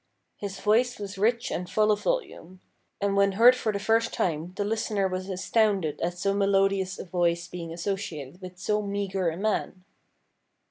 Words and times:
His 0.37 0.59
voice 0.59 0.97
was 0.97 1.19
rich 1.19 1.51
and 1.51 1.69
full 1.69 1.91
of 1.91 2.01
volume. 2.01 2.59
And 2.99 3.15
when 3.15 3.33
heard 3.33 3.55
for 3.55 3.71
the 3.71 3.77
first 3.77 4.11
time 4.11 4.51
the 4.55 4.63
listener 4.65 5.07
was 5.07 5.29
astounded 5.29 6.01
at 6.01 6.17
so 6.17 6.33
melodious 6.33 6.97
a 6.97 7.05
voice 7.05 7.47
being 7.47 7.71
associated 7.71 8.41
with 8.41 8.57
so 8.57 8.81
meagre 8.81 9.29
a 9.29 9.37
man. 9.37 9.83